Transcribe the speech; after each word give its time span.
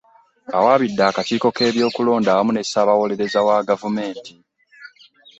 Awaabidde 0.57 1.03
akakiiko 1.09 1.47
k'ebyokulonda 1.55 2.35
wamu 2.37 2.51
ne 2.53 2.61
Ssaabawolereza 2.65 3.39
wa 3.47 3.57
gavumenti. 3.69 4.31